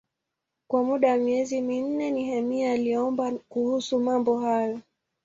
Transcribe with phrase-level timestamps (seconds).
[0.67, 4.79] Kwa muda wa miezi minne Nehemia aliomba kuhusu mambo hayo.